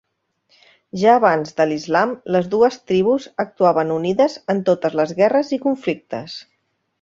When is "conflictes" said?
5.69-6.41